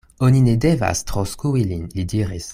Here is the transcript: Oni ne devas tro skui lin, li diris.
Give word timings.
Oni 0.27 0.39
ne 0.47 0.55
devas 0.63 1.03
tro 1.11 1.25
skui 1.35 1.63
lin, 1.73 1.85
li 1.99 2.09
diris. 2.15 2.49